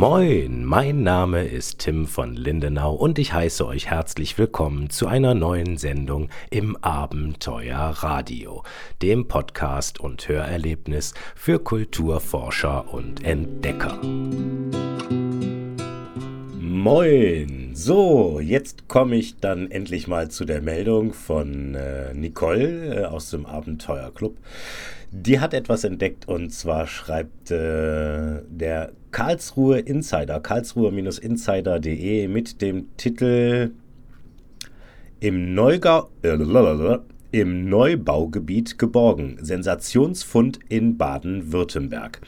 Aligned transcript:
Moin, 0.00 0.64
mein 0.64 1.02
Name 1.02 1.44
ist 1.44 1.80
Tim 1.80 2.06
von 2.06 2.34
Lindenau 2.34 2.94
und 2.94 3.18
ich 3.18 3.34
heiße 3.34 3.66
euch 3.66 3.90
herzlich 3.90 4.38
willkommen 4.38 4.88
zu 4.88 5.06
einer 5.06 5.34
neuen 5.34 5.76
Sendung 5.76 6.30
im 6.48 6.74
Abenteuer 6.76 7.76
Radio, 7.98 8.62
dem 9.02 9.28
Podcast 9.28 10.00
und 10.00 10.26
Hörerlebnis 10.26 11.12
für 11.34 11.58
Kulturforscher 11.58 12.90
und 12.94 13.22
Entdecker. 13.22 13.98
Moin! 16.58 17.59
So, 17.72 18.40
jetzt 18.40 18.88
komme 18.88 19.16
ich 19.16 19.36
dann 19.38 19.70
endlich 19.70 20.08
mal 20.08 20.28
zu 20.28 20.44
der 20.44 20.60
Meldung 20.60 21.12
von 21.12 21.74
äh, 21.74 22.12
Nicole 22.14 23.02
äh, 23.02 23.04
aus 23.04 23.30
dem 23.30 23.46
Abenteuerclub. 23.46 24.36
Die 25.12 25.40
hat 25.40 25.54
etwas 25.54 25.84
entdeckt 25.84 26.26
und 26.28 26.52
zwar 26.52 26.86
schreibt 26.86 27.50
äh, 27.50 28.42
der 28.48 28.92
Karlsruhe 29.12 29.78
Insider, 29.78 30.40
karlsruhe-insider.de 30.40 32.28
mit 32.28 32.60
dem 32.60 32.96
Titel 32.96 33.70
Im, 35.20 35.54
Neugau, 35.54 36.08
äh, 36.22 36.98
Im 37.32 37.68
Neubaugebiet 37.68 38.78
geborgen. 38.78 39.38
Sensationsfund 39.40 40.58
in 40.68 40.96
Baden-Württemberg. 40.96 42.20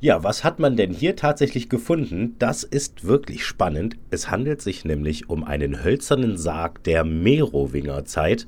Ja, 0.00 0.22
was 0.22 0.44
hat 0.44 0.60
man 0.60 0.76
denn 0.76 0.92
hier 0.92 1.16
tatsächlich 1.16 1.68
gefunden? 1.68 2.36
Das 2.38 2.62
ist 2.62 3.04
wirklich 3.04 3.44
spannend. 3.44 3.96
Es 4.10 4.30
handelt 4.30 4.62
sich 4.62 4.84
nämlich 4.84 5.28
um 5.28 5.42
einen 5.42 5.82
hölzernen 5.82 6.38
Sarg 6.38 6.84
der 6.84 7.02
Merowingerzeit 7.02 8.46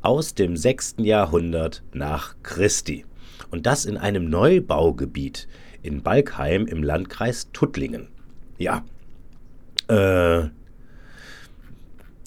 aus 0.00 0.34
dem 0.34 0.56
6. 0.56 0.96
Jahrhundert 0.98 1.84
nach 1.92 2.34
Christi. 2.42 3.04
Und 3.52 3.66
das 3.66 3.84
in 3.84 3.96
einem 3.96 4.28
Neubaugebiet 4.28 5.46
in 5.82 6.02
Balkheim 6.02 6.66
im 6.66 6.82
Landkreis 6.82 7.48
Tuttlingen. 7.52 8.08
Ja, 8.58 8.84
äh, 9.88 10.40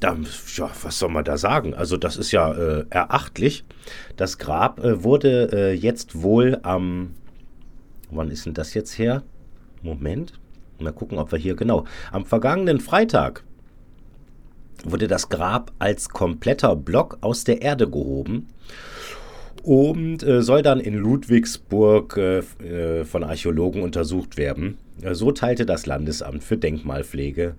ja, 0.01 0.71
was 0.81 0.99
soll 0.99 1.09
man 1.09 1.25
da 1.25 1.37
sagen? 1.37 1.73
Also 1.73 1.97
das 1.97 2.15
ist 2.15 2.31
ja 2.31 2.53
äh, 2.53 2.85
erachtlich. 2.89 3.65
Das 4.15 4.37
Grab 4.37 4.79
äh, 4.79 5.03
wurde 5.03 5.49
äh, 5.51 5.73
jetzt 5.73 6.21
wohl 6.21 6.59
am 6.63 7.15
Wann 8.15 8.31
ist 8.31 8.45
denn 8.45 8.53
das 8.53 8.73
jetzt 8.73 8.97
her? 8.97 9.23
Moment. 9.81 10.33
Mal 10.79 10.93
gucken, 10.93 11.17
ob 11.17 11.31
wir 11.31 11.39
hier 11.39 11.55
genau. 11.55 11.85
Am 12.11 12.25
vergangenen 12.25 12.79
Freitag 12.79 13.43
wurde 14.83 15.07
das 15.07 15.29
Grab 15.29 15.71
als 15.79 16.09
kompletter 16.09 16.75
Block 16.75 17.17
aus 17.21 17.43
der 17.43 17.61
Erde 17.61 17.89
gehoben 17.89 18.47
und 19.63 20.21
äh, 20.23 20.41
soll 20.41 20.61
dann 20.61 20.79
in 20.79 20.95
Ludwigsburg 20.95 22.17
äh, 22.17 22.39
äh 22.39 23.03
von 23.05 23.23
Archäologen 23.23 23.81
untersucht 23.81 24.37
werden. 24.37 24.77
Äh, 25.01 25.15
so 25.15 25.31
teilte 25.31 25.65
das 25.65 25.85
Landesamt 25.85 26.43
für 26.43 26.57
Denkmalpflege 26.57 27.55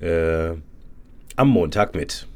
äh, 0.00 0.50
am 1.36 1.48
Montag 1.48 1.94
mit. 1.94 2.26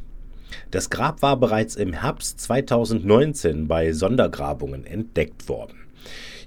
Das 0.71 0.91
Grab 0.91 1.23
war 1.23 1.37
bereits 1.39 1.77
im 1.77 1.93
Herbst 1.93 2.41
2019 2.41 3.69
bei 3.69 3.93
Sondergrabungen 3.93 4.85
entdeckt 4.85 5.49
worden. 5.49 5.77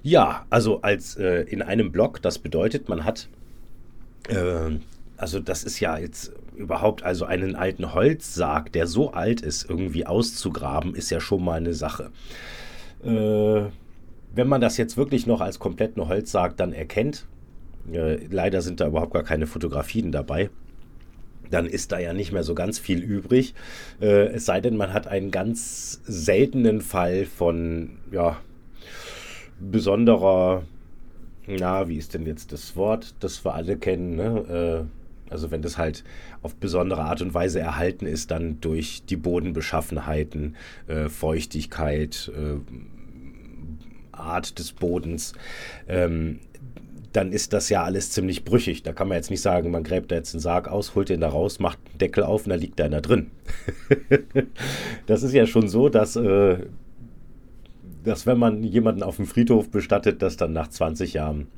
Ja, 0.06 0.46
also 0.50 0.82
als 0.82 1.16
äh, 1.16 1.42
in 1.48 1.62
einem 1.62 1.90
Block, 1.90 2.22
das 2.22 2.38
bedeutet, 2.38 2.88
man 2.88 3.02
hat, 3.02 3.26
äh, 4.28 4.78
also 5.16 5.40
das 5.40 5.64
ist 5.64 5.80
ja 5.80 5.98
jetzt 5.98 6.32
überhaupt, 6.54 7.02
also 7.02 7.24
einen 7.24 7.56
alten 7.56 7.92
Holzsarg, 7.92 8.70
der 8.70 8.86
so 8.86 9.14
alt 9.14 9.40
ist, 9.40 9.68
irgendwie 9.68 10.06
auszugraben, 10.06 10.94
ist 10.94 11.10
ja 11.10 11.18
schon 11.18 11.42
mal 11.42 11.54
eine 11.54 11.74
Sache. 11.74 12.12
Äh, 13.02 13.62
wenn 14.32 14.46
man 14.46 14.60
das 14.60 14.76
jetzt 14.76 14.96
wirklich 14.96 15.26
noch 15.26 15.40
als 15.40 15.58
kompletten 15.58 16.06
Holzsarg 16.06 16.56
dann 16.56 16.72
erkennt, 16.72 17.26
äh, 17.92 18.24
leider 18.30 18.62
sind 18.62 18.78
da 18.78 18.86
überhaupt 18.86 19.12
gar 19.12 19.24
keine 19.24 19.48
Fotografien 19.48 20.12
dabei, 20.12 20.50
dann 21.50 21.66
ist 21.66 21.90
da 21.90 21.98
ja 21.98 22.12
nicht 22.12 22.30
mehr 22.30 22.44
so 22.44 22.54
ganz 22.54 22.78
viel 22.78 23.02
übrig. 23.02 23.54
Äh, 24.00 24.26
es 24.28 24.46
sei 24.46 24.60
denn, 24.60 24.76
man 24.76 24.92
hat 24.92 25.08
einen 25.08 25.32
ganz 25.32 26.00
seltenen 26.04 26.80
Fall 26.80 27.26
von, 27.26 27.98
ja, 28.12 28.36
besonderer, 29.60 30.62
na, 31.46 31.88
wie 31.88 31.96
ist 31.96 32.14
denn 32.14 32.26
jetzt 32.26 32.52
das 32.52 32.76
Wort, 32.76 33.14
das 33.20 33.44
wir 33.44 33.54
alle 33.54 33.76
kennen, 33.76 34.16
ne? 34.16 34.86
Äh, 34.88 35.30
also 35.30 35.50
wenn 35.50 35.62
das 35.62 35.76
halt 35.76 36.04
auf 36.42 36.54
besondere 36.54 37.02
Art 37.02 37.20
und 37.20 37.34
Weise 37.34 37.58
erhalten 37.58 38.06
ist, 38.06 38.30
dann 38.30 38.60
durch 38.60 39.02
die 39.04 39.16
Bodenbeschaffenheiten, 39.16 40.56
äh, 40.86 41.08
Feuchtigkeit, 41.08 42.30
äh, 42.36 42.60
Art 44.12 44.58
des 44.58 44.72
Bodens, 44.72 45.34
ähm, 45.88 46.38
dann 47.12 47.32
ist 47.32 47.52
das 47.54 47.70
ja 47.70 47.82
alles 47.82 48.10
ziemlich 48.10 48.44
brüchig. 48.44 48.82
Da 48.82 48.92
kann 48.92 49.08
man 49.08 49.16
jetzt 49.16 49.30
nicht 49.30 49.40
sagen, 49.40 49.70
man 49.70 49.84
gräbt 49.84 50.10
da 50.10 50.16
jetzt 50.16 50.34
einen 50.34 50.40
Sarg 50.40 50.68
aus, 50.68 50.94
holt 50.94 51.08
den 51.08 51.20
da 51.20 51.28
raus, 51.28 51.58
macht 51.58 51.78
einen 51.88 51.98
Deckel 51.98 52.24
auf 52.24 52.44
und 52.44 52.50
da 52.50 52.56
liegt 52.56 52.80
einer 52.80 53.00
drin. 53.00 53.30
das 55.06 55.22
ist 55.22 55.32
ja 55.32 55.46
schon 55.46 55.68
so, 55.68 55.88
dass 55.88 56.16
äh, 56.16 56.58
dass 58.06 58.24
wenn 58.24 58.38
man 58.38 58.62
jemanden 58.62 59.02
auf 59.02 59.16
dem 59.16 59.26
Friedhof 59.26 59.70
bestattet, 59.70 60.22
dass 60.22 60.36
dann 60.36 60.52
nach 60.52 60.68
20 60.68 61.12
Jahren 61.12 61.48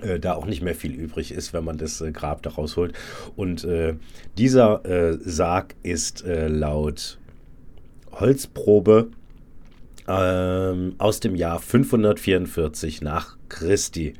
äh, 0.00 0.20
da 0.20 0.34
auch 0.34 0.46
nicht 0.46 0.62
mehr 0.62 0.74
viel 0.74 0.92
übrig 0.92 1.32
ist, 1.32 1.52
wenn 1.52 1.64
man 1.64 1.78
das 1.78 2.00
äh, 2.00 2.12
Grab 2.12 2.42
da 2.42 2.50
rausholt. 2.50 2.94
Und 3.34 3.64
äh, 3.64 3.96
dieser 4.38 4.84
äh, 4.84 5.18
Sarg 5.20 5.74
ist 5.82 6.24
äh, 6.24 6.46
laut 6.46 7.18
Holzprobe 8.12 9.08
ähm, 10.06 10.94
aus 10.98 11.18
dem 11.18 11.34
Jahr 11.34 11.58
544 11.58 13.02
nach 13.02 13.36
Christi. 13.48 14.14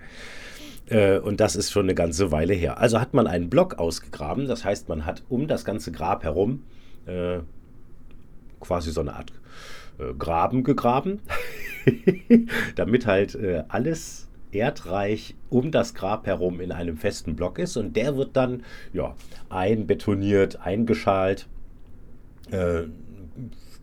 Äh, 0.87 1.19
und 1.21 1.39
das 1.39 1.55
ist 1.55 1.71
schon 1.71 1.85
eine 1.85 1.95
ganze 1.95 2.33
Weile 2.33 2.55
her. 2.55 2.79
Also 2.79 3.01
hat 3.01 3.15
man 3.15 3.29
einen 3.29 3.49
Block 3.49 3.79
ausgegraben, 3.79 4.49
das 4.49 4.65
heißt, 4.65 4.89
man 4.89 5.07
hat 5.07 5.23
um 5.29 5.47
das 5.47 5.65
ganze 5.65 5.93
Grab 5.93 6.25
herum 6.25 6.65
quasi 8.65 8.91
so 8.91 9.01
eine 9.01 9.15
Art 9.15 9.33
äh, 9.99 10.15
Graben 10.15 10.65
gegraben, 10.65 11.21
damit 12.75 13.07
halt 13.07 13.35
äh, 13.35 13.65
alles 13.69 14.29
Erdreich 14.53 15.35
um 15.51 15.71
das 15.71 15.95
Grab 15.95 16.27
herum 16.27 16.61
in 16.61 16.73
einem 16.73 16.97
festen 16.97 17.37
Block 17.37 17.59
ist 17.59 17.77
und 17.77 17.97
der 17.97 18.17
wird 18.17 18.37
dann 18.37 18.63
ja, 18.93 19.15
einbetoniert, 19.49 20.61
eingeschalt. 20.61 21.49
Äh, 22.51 22.85